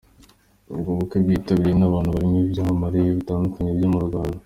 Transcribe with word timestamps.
Ubwo 0.73 0.89
bukwe 0.97 1.17
bwitabiriwe 1.23 1.75
n’abantu 1.79 2.09
barimo 2.15 2.37
ibyamamare 2.45 2.99
bitandukanye 3.17 3.71
byo 3.77 3.89
mu 3.93 3.99
Rwanda. 4.07 4.37